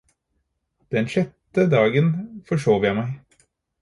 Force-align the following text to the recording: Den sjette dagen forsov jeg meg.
Den 0.95 1.11
sjette 1.11 1.65
dagen 1.75 2.09
forsov 2.49 2.89
jeg 2.89 2.99
meg. 3.03 3.45